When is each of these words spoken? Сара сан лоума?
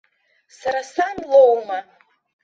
Сара 0.57 0.81
сан 0.93 1.17
лоума? 1.29 1.79